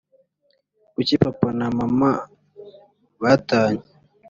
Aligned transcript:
kuki 0.93 1.15
papa 1.23 1.49
na 1.57 1.67
mama 1.77 2.09
batanye‽ 3.21 3.83